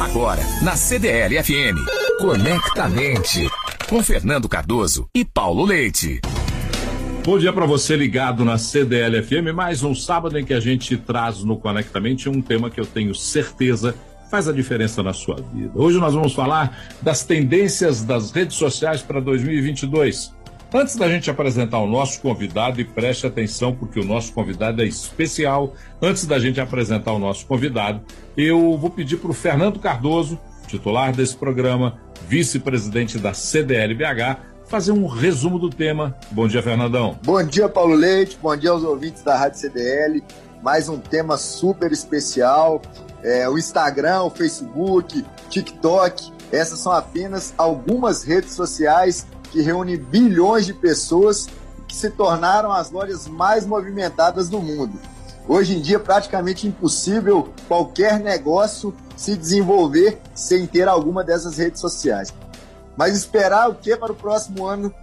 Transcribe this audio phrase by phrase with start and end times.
[0.00, 1.76] Agora, na CDL FM.
[2.18, 3.46] Conectamente.
[3.86, 6.22] Com Fernando Cardoso e Paulo Leite.
[7.22, 9.54] Bom dia para você ligado na CDL FM.
[9.54, 13.14] Mais um sábado em que a gente traz no Conectamente um tema que eu tenho
[13.14, 13.94] certeza
[14.30, 15.72] faz a diferença na sua vida.
[15.74, 20.32] Hoje nós vamos falar das tendências das redes sociais para 2022.
[20.72, 24.86] Antes da gente apresentar o nosso convidado, e preste atenção porque o nosso convidado é
[24.86, 28.00] especial, antes da gente apresentar o nosso convidado,
[28.36, 35.08] eu vou pedir para o Fernando Cardoso, titular desse programa, vice-presidente da CDLBH, fazer um
[35.08, 36.16] resumo do tema.
[36.30, 37.18] Bom dia, Fernandão.
[37.24, 38.38] Bom dia, Paulo Leite.
[38.40, 40.22] Bom dia aos ouvintes da Rádio CDL.
[40.62, 42.80] Mais um tema super especial.
[43.24, 50.66] É, o Instagram, o Facebook, TikTok, essas são apenas algumas redes sociais que reúne bilhões
[50.66, 51.48] de pessoas
[51.86, 54.98] que se tornaram as lojas mais movimentadas do mundo.
[55.48, 61.80] Hoje em dia, é praticamente impossível qualquer negócio se desenvolver sem ter alguma dessas redes
[61.80, 62.32] sociais.
[62.96, 64.94] Mas esperar o que para o próximo ano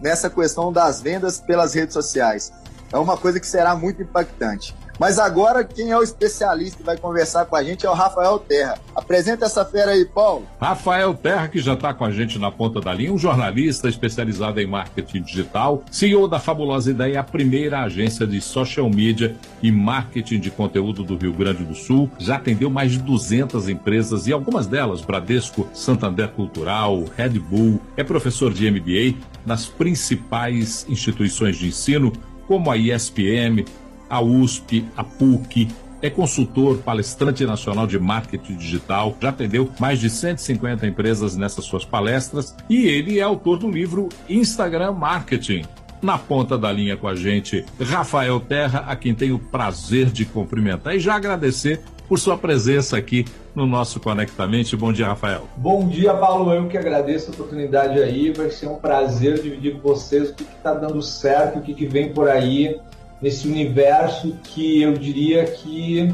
[0.00, 2.52] nessa questão das vendas pelas redes sociais?
[2.92, 4.74] É uma coisa que será muito impactante.
[4.98, 8.38] Mas agora, quem é o especialista que vai conversar com a gente é o Rafael
[8.38, 8.78] Terra.
[8.94, 10.46] Apresenta essa fera aí, Paulo.
[10.60, 14.60] Rafael Terra, que já está com a gente na ponta da linha, um jornalista especializado
[14.60, 20.40] em marketing digital, CEO da Fabulosa Ideia, a primeira agência de social media e marketing
[20.40, 22.10] de conteúdo do Rio Grande do Sul.
[22.18, 27.80] Já atendeu mais de 200 empresas e algumas delas, Bradesco, Santander Cultural, Red Bull.
[27.96, 32.12] É professor de MBA nas principais instituições de ensino,
[32.46, 33.64] como a ISPM,
[34.12, 35.68] a USP, a PUC,
[36.02, 41.86] é consultor, palestrante nacional de marketing digital, já atendeu mais de 150 empresas nessas suas
[41.86, 45.64] palestras e ele é autor do livro Instagram Marketing.
[46.02, 50.26] Na ponta da linha com a gente, Rafael Terra, a quem tenho o prazer de
[50.26, 54.76] cumprimentar e já agradecer por sua presença aqui no nosso Conectamente.
[54.76, 55.48] Bom dia, Rafael.
[55.56, 56.52] Bom dia, Paulo.
[56.52, 58.30] Eu que agradeço a oportunidade aí.
[58.30, 61.86] Vai ser um prazer dividir com vocês o que está dando certo, o que, que
[61.86, 62.78] vem por aí
[63.22, 66.12] nesse universo que eu diria que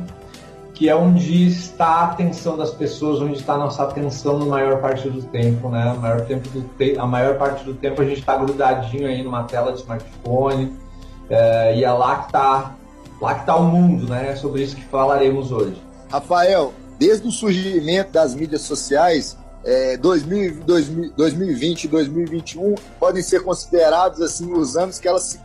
[0.75, 4.81] que é onde está a atenção das pessoas, onde está a nossa atenção na maior
[4.81, 5.91] parte do tempo, né?
[5.91, 9.21] A maior, tempo do te a maior parte do tempo a gente está grudadinho aí
[9.25, 10.73] numa tela de smartphone
[11.29, 12.77] é, e é lá que está
[13.21, 14.31] lá que está o mundo, né?
[14.31, 15.83] É sobre isso que falaremos hoje.
[16.09, 19.37] Rafael, desde o surgimento das mídias sociais,
[19.69, 20.65] é, 2000,
[21.15, 25.41] 2020 e 2021 podem ser considerados assim os anos que elas se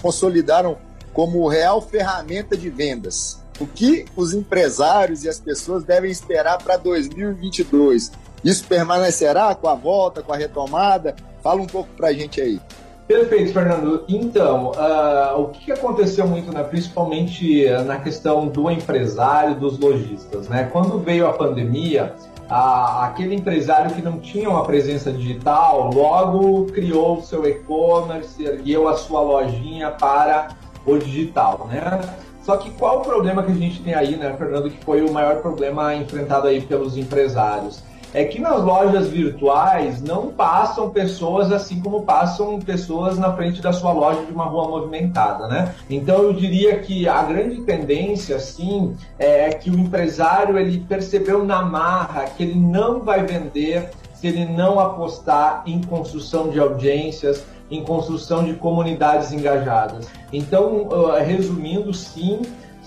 [0.00, 0.78] consolidaram
[1.12, 3.42] como real ferramenta de vendas.
[3.58, 8.12] O que os empresários e as pessoas devem esperar para 2022?
[8.44, 11.16] Isso permanecerá com a volta, com a retomada?
[11.42, 12.60] Fala um pouco para a gente aí.
[13.06, 14.02] Perfeito, Fernando.
[14.08, 20.70] Então, uh, o que aconteceu muito, né, principalmente na questão do empresário, dos lojistas, né?
[20.72, 22.14] Quando veio a pandemia,
[22.48, 28.96] aquele empresário que não tinha uma presença digital, logo criou o seu e-commerce, ergueu a
[28.96, 30.48] sua lojinha para
[30.86, 32.00] o digital, né?
[32.42, 35.10] Só que qual o problema que a gente tem aí, né, Fernando, que foi o
[35.10, 37.82] maior problema enfrentado aí pelos empresários?
[38.14, 43.72] É que nas lojas virtuais não passam pessoas assim como passam pessoas na frente da
[43.72, 45.74] sua loja de uma rua movimentada, né?
[45.90, 51.62] Então eu diria que a grande tendência, sim, é que o empresário ele percebeu na
[51.62, 57.82] marra que ele não vai vender se ele não apostar em construção de audiências, em
[57.82, 60.06] construção de comunidades engajadas.
[60.32, 60.88] Então,
[61.26, 62.42] resumindo, sim,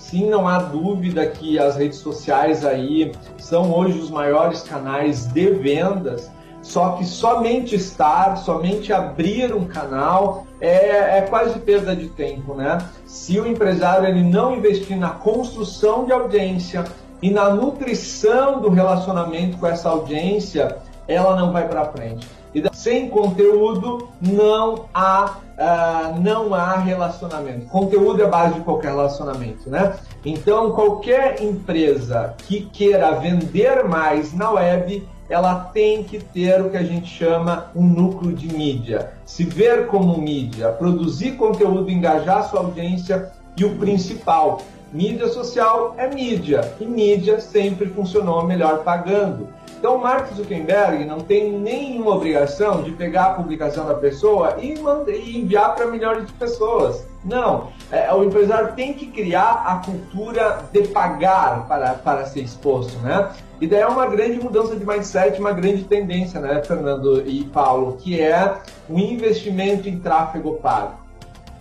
[0.08, 5.50] Sim, não há dúvida que as redes sociais aí são hoje os maiores canais de
[5.50, 6.30] vendas,
[6.62, 12.78] só que somente estar, somente abrir um canal é, é, quase perda de tempo, né?
[13.04, 16.86] Se o empresário ele não investir na construção de audiência
[17.20, 22.26] e na nutrição do relacionamento com essa audiência, ela não vai para frente.
[22.54, 27.66] E sem conteúdo não há uh, não há relacionamento.
[27.66, 29.94] Conteúdo é a base de qualquer relacionamento, né?
[30.24, 36.76] Então qualquer empresa que queira vender mais na web ela tem que ter o que
[36.76, 42.60] a gente chama um núcleo de mídia, se ver como mídia, produzir conteúdo, engajar sua
[42.60, 44.62] audiência e o principal,
[44.92, 49.48] mídia social é mídia e mídia sempre funcionou melhor pagando.
[49.78, 55.38] Então, Mark Zuckerberg não tem nenhuma obrigação de pegar a publicação da pessoa e, e
[55.38, 57.06] enviar para milhões de pessoas.
[57.24, 57.68] Não.
[57.92, 63.30] É, o empresário tem que criar a cultura de pagar para, para ser exposto, né?
[63.60, 67.96] E daí é uma grande mudança de mindset, uma grande tendência, né, Fernando e Paulo,
[68.00, 68.56] que é
[68.88, 71.07] o investimento em tráfego pago.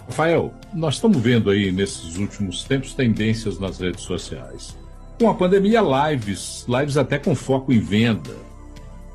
[0.07, 4.75] Rafael, nós estamos vendo aí nesses últimos tempos tendências nas redes sociais.
[5.19, 8.31] Com a pandemia, lives, lives até com foco em venda,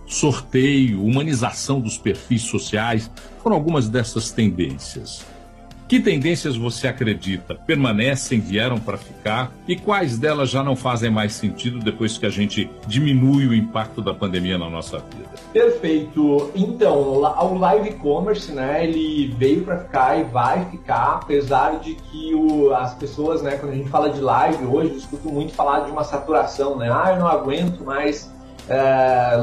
[0.06, 3.10] sorteio, humanização dos perfis sociais,
[3.42, 5.24] foram algumas dessas tendências.
[5.92, 11.34] Que tendências você acredita permanecem, vieram para ficar e quais delas já não fazem mais
[11.34, 15.28] sentido depois que a gente diminui o impacto da pandemia na nossa vida?
[15.52, 16.50] Perfeito.
[16.54, 22.34] Então, o live commerce, né, ele veio para ficar e vai ficar, apesar de que
[22.34, 25.80] o, as pessoas, né, quando a gente fala de live hoje, eu escuto muito falar
[25.80, 26.90] de uma saturação, né?
[26.90, 28.32] Ah, eu não aguento mais
[28.66, 29.36] é,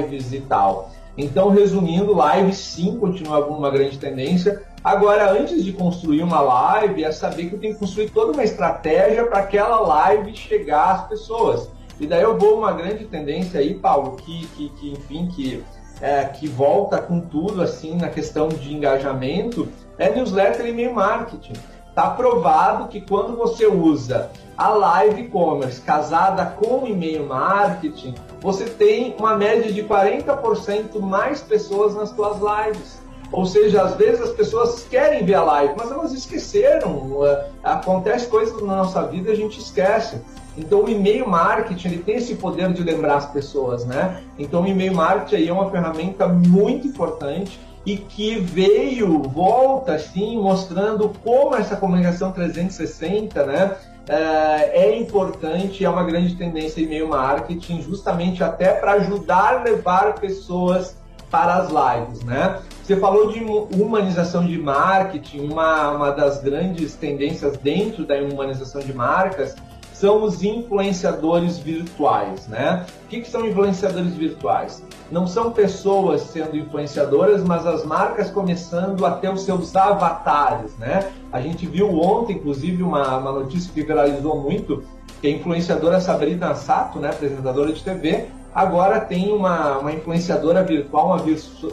[0.00, 0.90] lives e tal.
[1.16, 4.62] Então, resumindo, live sim continua uma grande tendência.
[4.84, 8.42] Agora, antes de construir uma live, é saber que eu tenho que construir toda uma
[8.42, 11.70] estratégia para aquela live chegar às pessoas.
[12.00, 15.64] E daí eu vou uma grande tendência aí, Paulo, que, que, que enfim, que,
[16.00, 19.68] é, que volta com tudo assim na questão de engajamento,
[19.98, 21.52] é newsletter e e-mail marketing.
[21.88, 29.14] Está provado que quando você usa a live commerce casada com e-mail marketing, você tem
[29.16, 33.01] uma média de 40% mais pessoas nas suas lives.
[33.32, 37.26] Ou seja, às vezes as pessoas querem ver a live, mas elas esqueceram.
[37.26, 40.20] É, acontece coisas na nossa vida e a gente esquece.
[40.56, 44.22] Então o e-mail marketing ele tem esse poder de lembrar as pessoas, né?
[44.38, 50.36] Então o e-mail marketing aí é uma ferramenta muito importante e que veio, volta assim,
[50.38, 53.76] mostrando como essa comunicação 360, né?
[54.08, 60.14] É, é importante, é uma grande tendência e-mail marketing, justamente até para ajudar a levar
[60.16, 60.96] pessoas
[61.30, 62.60] para as lives, né?
[62.82, 63.40] Você falou de
[63.80, 69.54] humanização de marketing, uma, uma das grandes tendências dentro da humanização de marcas
[69.92, 72.84] são os influenciadores virtuais, né?
[73.04, 74.82] O que, que são influenciadores virtuais?
[75.12, 81.12] Não são pessoas sendo influenciadoras, mas as marcas começando a ter os seus avatares, né?
[81.30, 84.82] A gente viu ontem, inclusive, uma, uma notícia que viralizou muito,
[85.20, 91.06] que a influenciadora Sabrina Sato, né, apresentadora de TV, Agora tem uma, uma influenciadora virtual,
[91.06, 91.24] uma,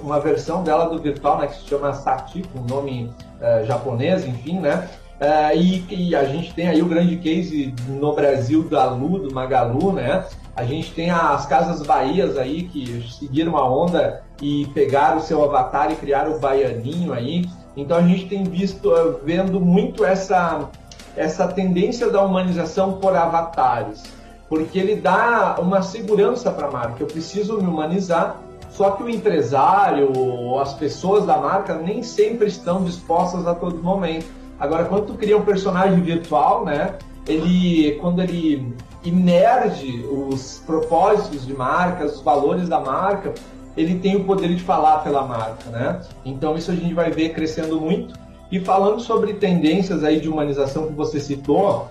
[0.01, 3.11] uma versão dela do virtual, né, que se chama Sati, com nome
[3.41, 4.87] uh, japonês, enfim, né?
[5.19, 9.33] Uh, e, e, a gente tem aí o grande case no Brasil da Lu, do
[9.33, 10.23] Magalu, né?
[10.55, 15.43] A gente tem as Casas Bahias aí que seguiram a onda e pegaram o seu
[15.43, 17.45] avatar e criaram o baianinho aí.
[17.75, 20.69] Então a gente tem visto, uh, vendo muito essa,
[21.17, 24.18] essa tendência da humanização por avatares
[24.49, 27.03] porque ele dá uma segurança para a marca.
[27.03, 28.41] Eu preciso me humanizar,
[28.71, 34.25] só que o empresário, as pessoas da marca nem sempre estão dispostas a todo momento.
[34.59, 36.95] Agora, quando tu cria um personagem virtual, né,
[37.27, 38.73] ele, quando ele
[39.03, 43.33] imerge os propósitos de marca, os valores da marca,
[43.77, 46.01] ele tem o poder de falar pela marca, né?
[46.25, 48.13] Então isso a gente vai ver crescendo muito.
[48.51, 51.87] E falando sobre tendências aí de humanização que você citou,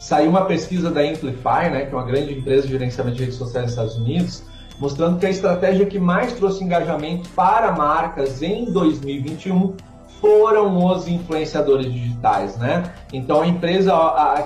[0.00, 3.36] Saiu uma pesquisa da Amplify, né, que é uma grande empresa de gerenciamento de redes
[3.36, 4.42] sociais nos Estados Unidos,
[4.78, 9.74] mostrando que a estratégia que mais trouxe engajamento para marcas em 2021
[10.18, 12.94] foram os influenciadores digitais, né?
[13.12, 13.92] Então a empresa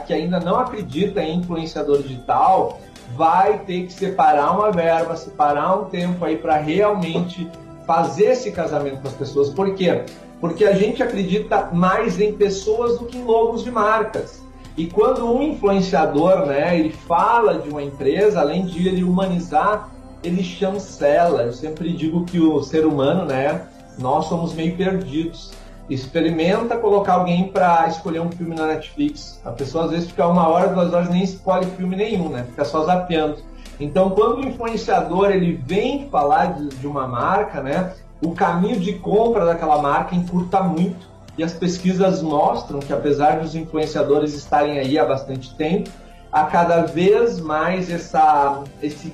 [0.09, 2.81] que ainda não acredita em influenciador digital
[3.15, 7.49] vai ter que separar uma verba, separar um tempo aí para realmente
[7.87, 9.51] fazer esse casamento com as pessoas.
[9.51, 10.03] Por quê?
[10.41, 14.44] Porque a gente acredita mais em pessoas do que em logos de marcas.
[14.77, 19.89] E quando um influenciador, né, ele fala de uma empresa, além de ele humanizar,
[20.23, 21.43] ele chancela.
[21.43, 25.53] Eu sempre digo que o ser humano, né, nós somos meio perdidos.
[25.89, 29.41] Experimenta colocar alguém para escolher um filme na Netflix.
[29.45, 32.45] A pessoa às vezes fica uma hora, duas horas nem escolhe filme nenhum, né?
[32.49, 33.37] Fica só zapeando.
[33.79, 38.95] Então, quando o influenciador ele vem falar de, de uma marca, né, o caminho de
[38.95, 44.99] compra daquela marca encurta muito e as pesquisas mostram que, apesar dos influenciadores estarem aí
[44.99, 45.91] há bastante tempo,
[46.31, 49.13] há cada vez mais essa, esse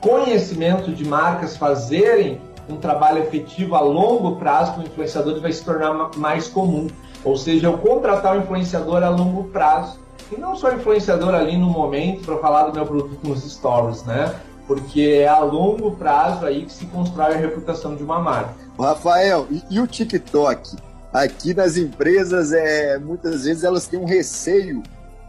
[0.00, 6.10] conhecimento de marcas fazerem um trabalho efetivo a longo prazo com influenciadores vai se tornar
[6.16, 6.88] mais comum.
[7.22, 9.98] Ou seja, eu contratar um influenciador a longo prazo.
[10.32, 14.34] E não só influenciador ali no momento para falar do meu produto nos stories, né?
[14.66, 18.54] Porque é a longo prazo aí que se constrói a reputação de uma marca.
[18.78, 20.76] Rafael, e, e o TikTok?
[21.14, 24.82] Aqui nas empresas, é, muitas vezes elas têm um receio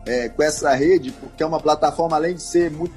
[0.03, 2.95] é, com essa rede, porque é uma plataforma, além de ser muito,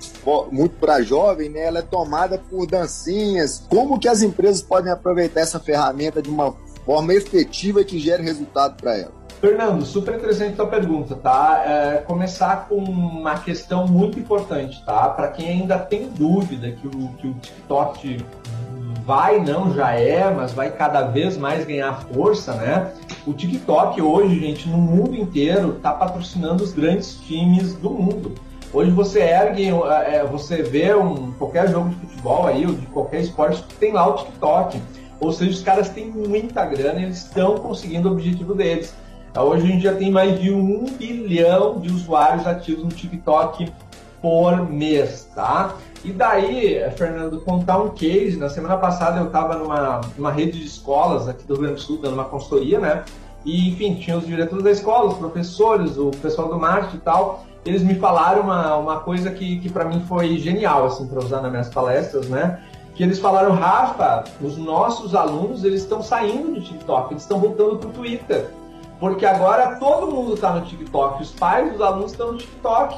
[0.50, 3.62] muito para jovem, né, ela é tomada por dancinhas.
[3.68, 6.54] Como que as empresas podem aproveitar essa ferramenta de uma
[6.86, 9.18] forma efetiva que gere resultado para ela?
[9.40, 11.62] Fernando, super interessante a tua pergunta, tá?
[11.64, 15.10] É, começar com uma questão muito importante, tá?
[15.10, 18.24] Para quem ainda tem dúvida que o, que o TikTok
[19.08, 22.92] vai, não já é, mas vai cada vez mais ganhar força, né?
[23.26, 28.34] O TikTok hoje, gente, no mundo inteiro, está patrocinando os grandes times do mundo.
[28.70, 29.68] Hoje você ergue,
[30.06, 34.06] é, você vê um, qualquer jogo de futebol aí, ou de qualquer esporte, tem lá
[34.06, 34.78] o TikTok.
[35.18, 38.94] Ou seja, os caras têm muita grana e eles estão conseguindo o objetivo deles.
[39.34, 43.72] Hoje a gente já tem mais de um bilhão de usuários ativos no TikTok
[44.20, 45.74] por mês, tá?
[46.04, 48.36] E daí, Fernando, contar um case.
[48.36, 51.80] Na semana passada eu estava numa, numa rede de escolas aqui do Rio Grande do
[51.80, 53.04] Sul, dando uma consultoria, né?
[53.44, 57.44] E, enfim, tinha os diretores da escola, os professores, o pessoal do marketing e tal.
[57.64, 61.40] Eles me falaram uma, uma coisa que, que para mim foi genial, assim, para usar
[61.40, 62.62] nas minhas palestras, né?
[62.94, 67.76] Que eles falaram, Rafa, os nossos alunos, eles estão saindo do TikTok, eles estão voltando
[67.76, 68.50] para o Twitter.
[68.98, 72.96] Porque agora todo mundo está no TikTok, os pais dos alunos estão no TikTok.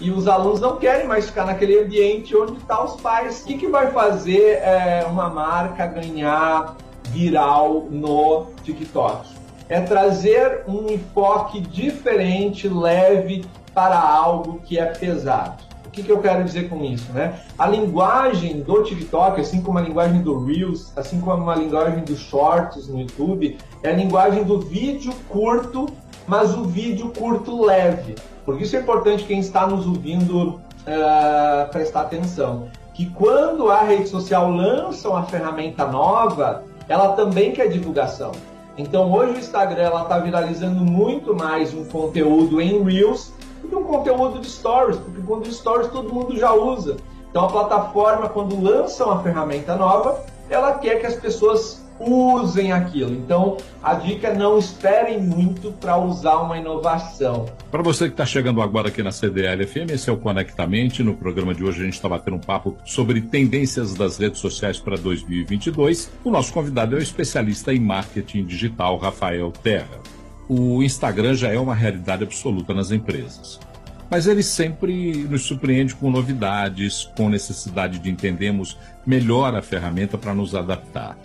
[0.00, 3.42] E os alunos não querem mais ficar naquele ambiente onde estão tá os pais.
[3.42, 6.74] O que, que vai fazer é, uma marca ganhar
[7.10, 9.28] viral no TikTok?
[9.68, 15.62] É trazer um enfoque diferente, leve, para algo que é pesado.
[15.86, 17.12] O que, que, eu quero dizer com isso?
[17.12, 17.40] Né?
[17.58, 22.20] A linguagem do TikTok, assim como a linguagem do Reels, assim como a linguagem dos
[22.20, 25.88] Shorts no YouTube, é a linguagem do vídeo curto,
[26.30, 28.14] mas o vídeo curto leve.
[28.44, 32.68] Por isso é importante quem está nos ouvindo uh, prestar atenção.
[32.94, 38.30] Que quando a rede social lança uma ferramenta nova, ela também quer divulgação.
[38.78, 43.32] Então hoje o Instagram está viralizando muito mais um conteúdo em Reels
[43.68, 46.96] do um conteúdo de stories, porque quando stories todo mundo já usa.
[47.28, 53.12] Então a plataforma, quando lança uma ferramenta nova, ela quer que as pessoas usem aquilo.
[53.12, 57.46] Então a dica é não esperem muito para usar uma inovação.
[57.70, 61.02] Para você que está chegando agora aqui na CDL FM, esse é o Conectamente.
[61.02, 64.78] No programa de hoje a gente está batendo um papo sobre tendências das redes sociais
[64.78, 66.10] para 2022.
[66.24, 70.00] O nosso convidado é o especialista em marketing digital, Rafael Terra
[70.52, 73.60] o Instagram já é uma realidade absoluta nas empresas.
[74.10, 78.76] Mas ele sempre nos surpreende com novidades, com necessidade de entendermos
[79.06, 81.16] melhor a ferramenta para nos adaptar.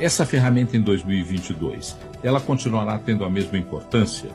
[0.00, 4.30] Essa ferramenta em 2022, ela continuará tendo a mesma importância?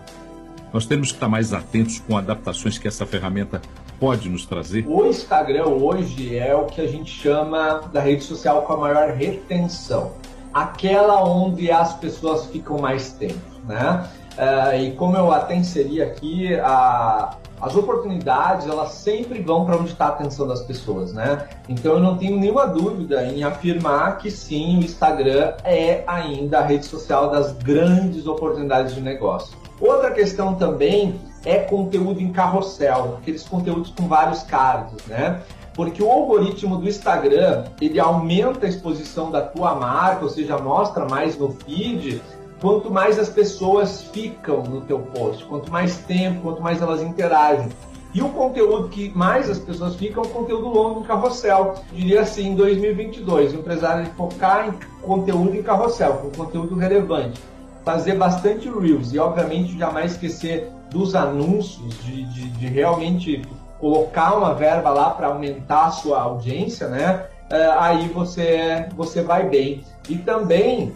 [0.72, 3.60] Nós temos que estar mais atentos com adaptações que essa ferramenta
[4.00, 4.86] pode nos trazer?
[4.88, 9.10] O Instagram hoje é o que a gente chama da rede social com a maior
[9.10, 10.13] retenção
[10.53, 14.07] aquela onde as pessoas ficam mais tempo né?
[14.38, 19.91] Uh, e como eu até inseri aqui, a, as oportunidades elas sempre vão para onde
[19.91, 21.48] está a atenção das pessoas, né?
[21.67, 26.62] Então eu não tenho nenhuma dúvida em afirmar que sim, o Instagram é ainda a
[26.62, 29.57] rede social das grandes oportunidades de negócio.
[29.81, 35.41] Outra questão também é conteúdo em carrossel, aqueles conteúdos com vários cards, né?
[35.74, 41.05] Porque o algoritmo do Instagram, ele aumenta a exposição da tua marca, ou seja, mostra
[41.05, 42.22] mais no feed,
[42.65, 47.69] quanto mais as pessoas ficam no teu post, quanto mais tempo, quanto mais elas interagem.
[48.12, 51.75] E o conteúdo que mais as pessoas ficam é o conteúdo longo em carrossel.
[51.91, 57.39] Eu diria assim, em 2022, o empresário focar em conteúdo em carrossel, com conteúdo relevante.
[57.84, 63.43] Fazer bastante Reels e, obviamente, jamais esquecer dos anúncios, de, de, de realmente
[63.79, 67.27] colocar uma verba lá para aumentar a sua audiência, né?
[67.51, 69.84] Uh, aí você, você vai bem.
[70.10, 70.95] E também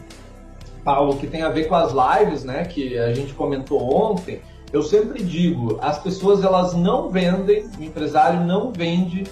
[0.83, 4.83] Paulo, que tem a ver com as lives, né, que a gente comentou ontem, eu
[4.83, 9.25] sempre digo, as pessoas elas não vendem, o empresário não vende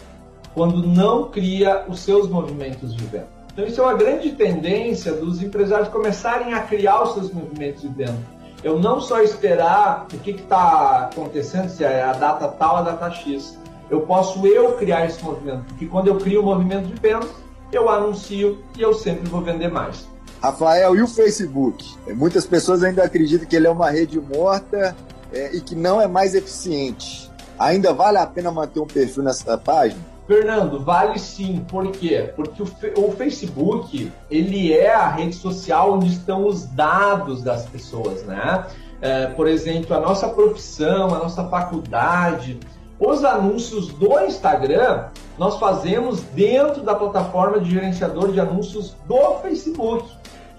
[0.53, 3.27] quando não cria os seus movimentos de venda.
[3.53, 7.87] Então isso é uma grande tendência dos empresários começarem a criar os seus movimentos de
[7.87, 8.17] venda.
[8.63, 13.11] Eu não só esperar o que está acontecendo, se é a data tal, a data
[13.11, 13.57] X.
[13.89, 17.27] Eu posso eu criar esse movimento, porque quando eu crio o um movimento de venda,
[17.71, 20.07] eu anuncio e eu sempre vou vender mais.
[20.41, 21.85] Rafael, e o Facebook?
[22.07, 24.95] É, muitas pessoas ainda acreditam que ele é uma rede morta
[25.31, 27.31] é, e que não é mais eficiente.
[27.57, 29.99] Ainda vale a pena manter um perfil nessa página?
[30.27, 31.65] Fernando, vale sim.
[31.67, 32.31] Por quê?
[32.35, 32.67] Porque o,
[32.97, 38.65] o, Facebook ele é a rede social onde estão os dados das pessoas, né?
[39.01, 42.59] É, por exemplo, a nossa profissão, a nossa faculdade,
[42.99, 45.05] os anúncios do Instagram
[45.37, 50.09] nós fazemos dentro da plataforma de gerenciador de anúncios do Facebook.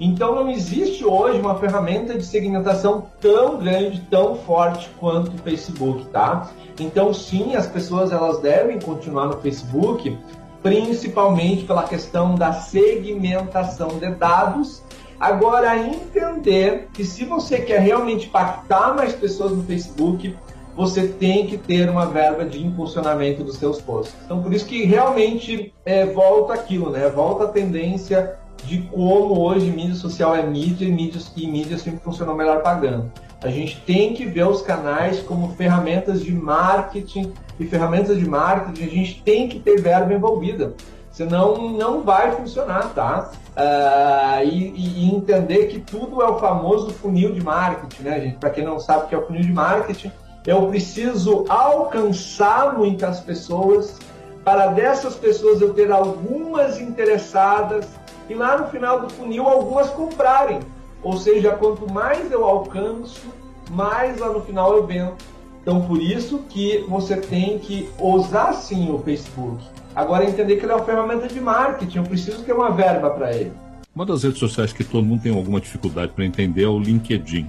[0.00, 6.07] Então não existe hoje uma ferramenta de segmentação tão grande, tão forte quanto o Facebook,
[6.07, 6.50] tá?
[6.78, 10.17] Então sim, as pessoas elas devem continuar no Facebook,
[10.62, 14.83] principalmente pela questão da segmentação de dados.
[15.19, 20.37] Agora entender que se você quer realmente impactar mais pessoas no Facebook,
[20.76, 24.14] você tem que ter uma verba de impulsionamento dos seus posts.
[24.25, 27.09] Então, por isso que realmente é, volta aquilo, né?
[27.09, 32.00] Volta a tendência de como hoje mídia social é mídia e mídia, e mídia sempre
[32.00, 33.11] funcionou melhor pagando.
[33.43, 38.85] A gente tem que ver os canais como ferramentas de marketing e ferramentas de marketing
[38.85, 40.75] a gente tem que ter verba envolvida.
[41.11, 43.31] Senão não vai funcionar, tá?
[43.57, 48.37] Uh, e, e, entender que tudo é o famoso funil de marketing, né, gente?
[48.37, 50.12] Para quem não sabe o que é o funil de marketing,
[50.47, 53.99] eu preciso alcançar muitas pessoas,
[54.45, 57.87] para dessas pessoas eu ter algumas interessadas
[58.28, 60.61] e lá no final do funil algumas comprarem.
[61.02, 63.26] Ou seja, quanto mais eu alcanço,
[63.70, 65.14] mais lá no final eu vendo.
[65.62, 69.62] Então, por isso que você tem que usar sim o Facebook.
[69.94, 73.35] Agora, entender que ele é uma ferramenta de marketing, eu preciso ter uma verba para
[73.35, 73.52] ele.
[73.94, 77.47] Uma das redes sociais que todo mundo tem alguma dificuldade para entender é o LinkedIn.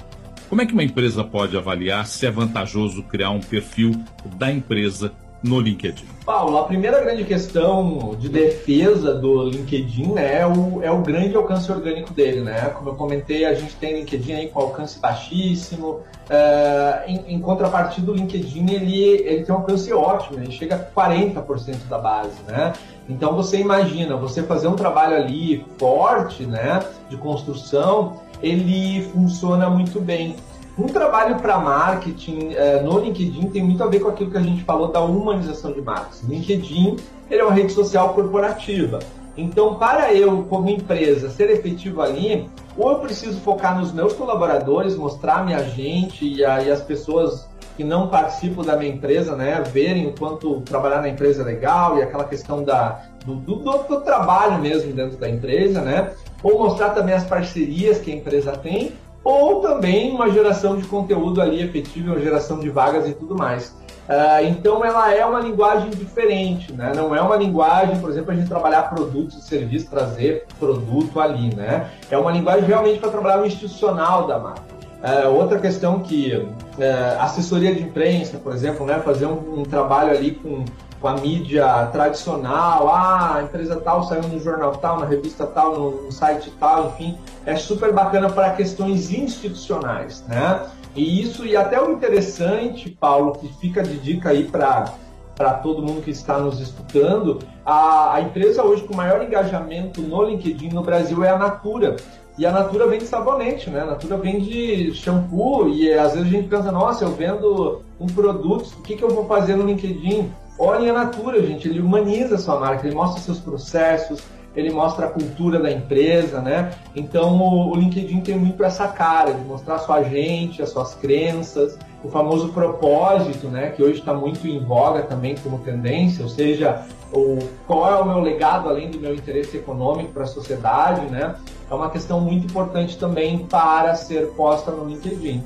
[0.49, 3.91] Como é que uma empresa pode avaliar se é vantajoso criar um perfil
[4.35, 6.05] da empresa no LinkedIn?
[6.25, 11.71] Paulo, a primeira grande questão de defesa do LinkedIn é, o, é o grande alcance
[11.71, 12.41] orgânico dele.
[12.41, 12.69] Né?
[12.75, 16.01] Como eu comentei, a gente tem LinkedIn aí com alcance baixíssimo.
[16.29, 21.01] É, em, em, contrapartida, o LinkedIn ele, ele tem um alcance ótimo, ele chega a
[21.01, 22.37] 40% da base.
[22.47, 22.73] Né?
[23.07, 26.79] Então você imagina, você fazer um trabalho ali forte né,
[27.09, 30.35] de construção, ele funciona muito bem.
[30.79, 34.41] Um trabalho para marketing é, no LinkedIn tem muito a ver com aquilo que a
[34.41, 36.27] gente falou da humanização de marketing.
[36.27, 36.97] LinkedIn
[37.29, 38.99] ele é uma rede social corporativa.
[39.35, 44.95] Então, para eu, como empresa, ser efetivo ali, ou eu preciso focar nos meus colaboradores,
[44.95, 49.61] mostrar minha gente e, a, e as pessoas que não participam da minha empresa, né,
[49.71, 54.01] verem o quanto trabalhar na empresa é legal e aquela questão da, do, do, do
[54.01, 58.93] trabalho mesmo dentro da empresa, né, ou mostrar também as parcerias que a empresa tem,
[59.23, 63.77] ou também uma geração de conteúdo ali efetivo, uma geração de vagas e tudo mais.
[64.09, 66.93] Uh, então ela é uma linguagem diferente, né?
[66.95, 71.53] Não é uma linguagem, por exemplo, a gente trabalhar produtos e serviços, trazer produto ali,
[71.53, 71.91] né?
[72.09, 74.63] É uma linguagem realmente para trabalhar o institucional da marca.
[74.99, 78.99] Uh, outra questão que uh, assessoria de imprensa, por exemplo, né?
[78.99, 80.65] Fazer um, um trabalho ali com
[80.99, 85.79] com a mídia tradicional, ah, a empresa tal saiu no jornal tal, na revista tal,
[85.79, 90.67] no site tal, enfim, é super bacana para questões institucionais, né?
[90.95, 94.93] E isso, e até o interessante, Paulo, que fica de dica aí para
[95.35, 100.21] para todo mundo que está nos escutando, a, a empresa hoje com maior engajamento no
[100.21, 101.95] LinkedIn no Brasil é a Natura.
[102.37, 103.81] E a Natura vende sabonete, né?
[103.81, 108.75] A Natura vende shampoo e às vezes a gente pensa, nossa, eu vendo um produto,
[108.79, 110.29] o que, que eu vou fazer no LinkedIn?
[110.59, 114.19] Olhem a Natura, gente, ele humaniza a sua marca, ele mostra seus processos,
[114.53, 116.71] ele mostra a cultura da empresa, né?
[116.93, 121.79] Então o, LinkedIn tem muito essa cara de mostrar a sua gente, as suas crenças,
[122.03, 123.69] o famoso propósito, né?
[123.69, 128.05] Que hoje está muito em voga também como tendência, ou seja, o, qual é o
[128.05, 131.35] meu legado além do meu interesse econômico para a sociedade, né?
[131.71, 135.41] É uma questão muito importante também para ser posta no LinkedIn.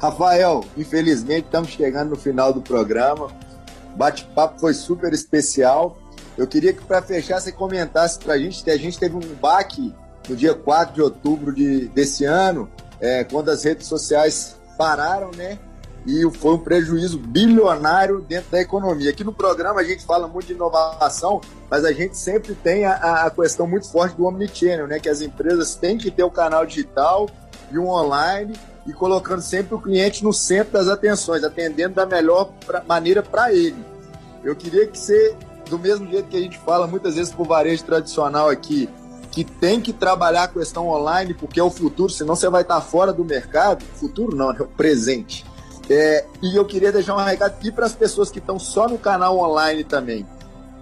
[0.00, 3.28] Rafael, infelizmente estamos chegando no final do programa
[3.96, 5.96] bate-papo foi super especial.
[6.36, 9.94] Eu queria que, para fechar, você comentasse para a gente, a gente teve um baque
[10.28, 15.58] no dia 4 de outubro de, desse ano, é, quando as redes sociais pararam, né?
[16.06, 19.10] E foi um prejuízo bilionário dentro da economia.
[19.10, 23.24] Aqui no programa a gente fala muito de inovação, mas a gente sempre tem a,
[23.24, 25.00] a questão muito forte do omnichannel, né?
[25.00, 27.28] Que as empresas têm que ter o um canal digital
[27.72, 28.56] e um online
[28.86, 33.52] e colocando sempre o cliente no centro das atenções, atendendo da melhor pra, maneira para
[33.52, 33.84] ele.
[34.44, 35.34] Eu queria que você,
[35.68, 38.88] do mesmo jeito que a gente fala muitas vezes para o varejo tradicional aqui,
[39.32, 42.80] que tem que trabalhar a questão online porque é o futuro, senão você vai estar
[42.80, 43.84] fora do mercado.
[43.84, 45.44] Futuro não, é o presente.
[45.90, 48.98] É, e eu queria deixar um recado aqui para as pessoas que estão só no
[48.98, 50.26] canal online também.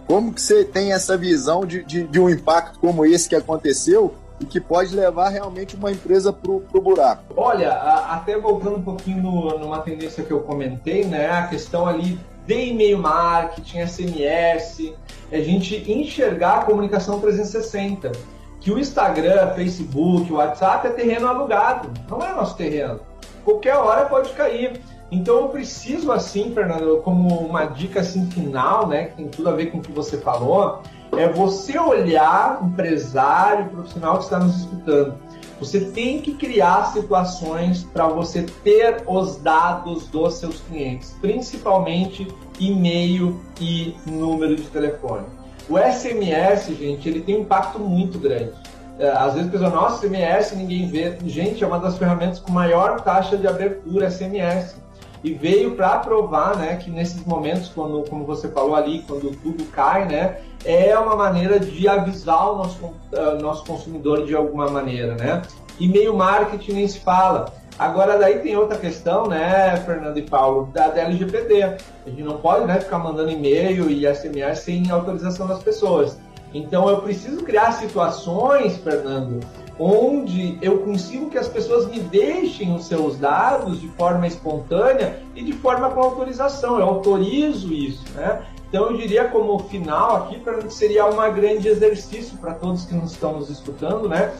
[0.07, 4.15] Como que você tem essa visão de, de, de um impacto como esse que aconteceu
[4.41, 7.35] e que pode levar realmente uma empresa para o buraco.
[7.37, 11.87] Olha, a, até voltando um pouquinho no, numa tendência que eu comentei, né, a questão
[11.87, 14.93] ali de e-mail marketing, SMS,
[15.31, 18.13] é a gente enxergar a comunicação 360.
[18.61, 23.01] Que o Instagram, Facebook, o WhatsApp é terreno alugado, não é nosso terreno.
[23.45, 24.81] Qualquer hora pode cair.
[25.11, 29.53] Então eu preciso assim, Fernando, como uma dica assim final, né, que tem tudo a
[29.53, 30.83] ver com o que você falou,
[31.19, 35.15] é você olhar empresário, profissional que está nos escutando.
[35.61, 42.27] Você tem que criar situações para você ter os dados dos seus clientes, principalmente
[42.59, 45.25] e-mail e número de telefone.
[45.69, 48.53] O SMS, gente, ele tem um impacto muito grande.
[48.99, 51.17] É, às vezes a pessoa, nossa, SMS ninguém vê.
[51.25, 54.77] Gente, é uma das ferramentas com maior taxa de abertura SMS
[55.25, 59.65] e veio para provar né, que nesses momentos, quando, como você falou ali, quando tudo
[59.73, 65.15] cai, né, é uma maneira de avisar o nosso, uh, nosso consumidor de alguma maneira.
[65.15, 65.41] Né?
[65.81, 67.47] E-mail marketing nem se fala.
[67.79, 71.63] Agora daí tem outra questão, né, Fernando e Paulo, da, da LGPD.
[71.63, 76.19] A gente não pode né, ficar mandando e-mail e SMS sem autorização das pessoas.
[76.53, 79.41] Então eu preciso criar situações, Fernando,
[79.79, 85.43] onde eu consigo que as pessoas me deixem os seus dados de forma espontânea e
[85.43, 86.79] de forma com autorização.
[86.79, 88.45] Eu autorizo isso, né?
[88.69, 92.95] Então eu diria como final aqui para mim seria um grande exercício para todos que
[92.95, 94.33] nos estão nos escutando, né?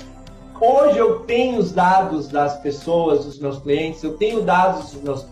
[0.61, 5.23] Hoje eu tenho os dados das pessoas, dos meus clientes, eu tenho dados dos meus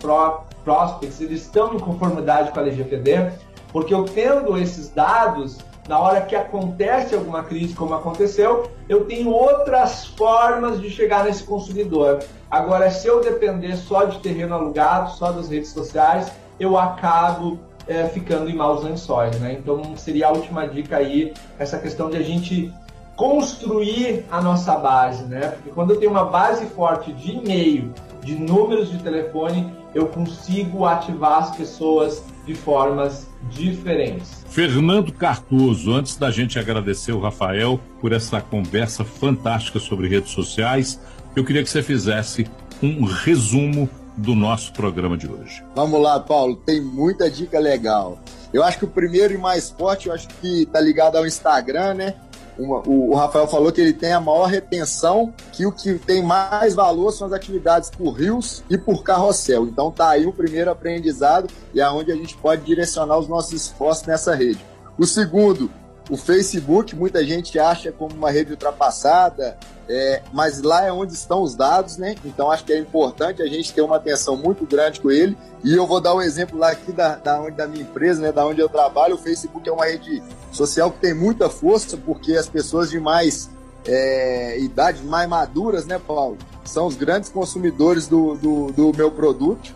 [0.63, 3.31] prospects, eles estão em conformidade com a LGPD,
[3.71, 5.57] porque eu tendo esses dados,
[5.87, 11.43] na hora que acontece alguma crise como aconteceu, eu tenho outras formas de chegar nesse
[11.43, 12.23] consumidor.
[12.49, 18.05] Agora, se eu depender só de terreno alugado, só das redes sociais, eu acabo é,
[18.05, 19.57] ficando em maus lençóis, né?
[19.59, 22.73] Então seria a última dica aí, essa questão de a gente
[23.15, 25.49] construir a nossa base, né?
[25.49, 30.85] Porque quando eu tenho uma base forte de e-mail, de números de telefone, eu consigo
[30.85, 34.42] ativar as pessoas de formas diferentes.
[34.53, 40.99] Fernando Cartuso, antes da gente agradecer o Rafael por essa conversa fantástica sobre redes sociais,
[41.35, 42.45] eu queria que você fizesse
[42.79, 45.63] um resumo do nosso programa de hoje.
[45.73, 48.19] Vamos lá, Paulo, tem muita dica legal.
[48.53, 51.95] Eu acho que o primeiro e mais forte, eu acho que tá ligado ao Instagram,
[51.95, 52.15] né?
[52.57, 56.21] Uma, o, o, Rafael falou que ele tem a maior retenção, que o que tem
[56.21, 59.65] mais valor são as atividades por rios e por carrossel.
[59.65, 63.53] Então tá aí o primeiro aprendizado e aonde é a gente pode direcionar os nossos
[63.53, 64.63] esforços nessa rede.
[64.97, 65.71] O segundo,
[66.09, 69.57] o Facebook, muita gente acha como uma rede ultrapassada,
[69.87, 72.15] é, mas lá é onde estão os dados, né?
[72.23, 75.37] Então acho que é importante a gente ter uma atenção muito grande com ele.
[75.63, 78.31] E eu vou dar um exemplo lá aqui da, da, onde, da minha empresa, né?
[78.31, 79.15] Da onde eu trabalho.
[79.15, 83.49] O Facebook é uma rede social que tem muita força, porque as pessoas de mais
[83.85, 86.37] é, idades mais maduras, né, Paulo?
[86.63, 89.75] São os grandes consumidores do, do, do meu produto.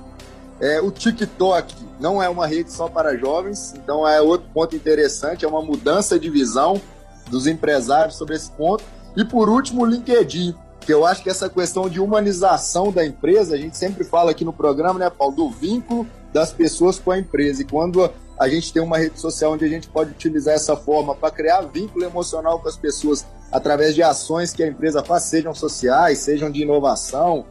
[0.60, 5.46] É, o TikTok não é uma rede só para jovens, então é outro ponto interessante,
[5.46, 6.82] é uma mudança de visão
[7.30, 8.84] dos empresários sobre esse ponto.
[9.18, 13.56] E por último, o LinkedIn, que eu acho que essa questão de humanização da empresa,
[13.56, 17.18] a gente sempre fala aqui no programa, né, Paulo, do vínculo das pessoas com a
[17.18, 17.64] empresa.
[17.64, 18.08] E quando
[18.40, 21.62] a gente tem uma rede social onde a gente pode utilizar essa forma para criar
[21.62, 26.52] vínculo emocional com as pessoas através de ações que a empresa faz, sejam sociais, sejam
[26.52, 27.44] de inovação,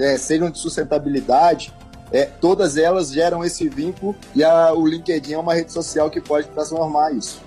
[0.00, 1.72] é, sejam de sustentabilidade,
[2.10, 6.20] é, todas elas geram esse vínculo e a, o LinkedIn é uma rede social que
[6.20, 7.40] pode transformar isso.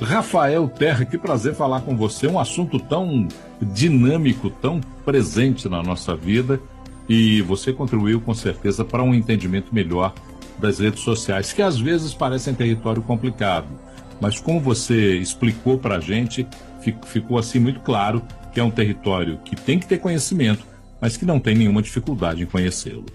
[0.00, 2.26] Rafael Terra, que prazer falar com você.
[2.26, 3.26] Um assunto tão
[3.60, 6.60] dinâmico, tão presente na nossa vida
[7.08, 10.12] e você contribuiu com certeza para um entendimento melhor
[10.58, 13.68] das redes sociais, que às vezes parecem território complicado,
[14.20, 16.46] mas como você explicou para a gente,
[17.06, 20.66] ficou assim muito claro que é um território que tem que ter conhecimento,
[21.00, 23.06] mas que não tem nenhuma dificuldade em conhecê-lo.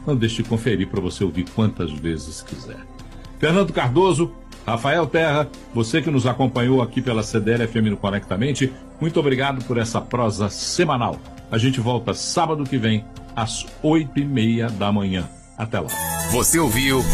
[0.06, 2.76] Não deixe de conferir para você ouvir quantas vezes quiser.
[3.38, 4.32] Fernando Cardoso,
[4.66, 9.78] Rafael Terra, você que nos acompanhou aqui pela CDL FM no Conectamente, muito obrigado por
[9.78, 11.18] essa prosa semanal.
[11.50, 15.28] A gente volta sábado que vem, às oito e meia da manhã.
[15.56, 15.88] Até lá.
[16.30, 17.04] Você ouviu